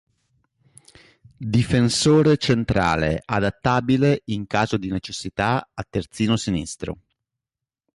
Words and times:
Difensore 1.53 2.37
centrale, 2.39 3.21
adattabile 3.23 4.23
in 4.33 4.47
caso 4.47 4.77
di 4.77 4.89
necessità 4.89 5.69
a 5.71 5.85
terzino 5.87 6.35
sinistro. 6.37 6.97